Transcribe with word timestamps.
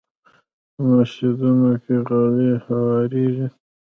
په 0.73 0.81
مسجدونو 0.91 1.71
کې 1.83 1.95
غالۍ 2.07 2.49
هوارېږي. 2.65 3.47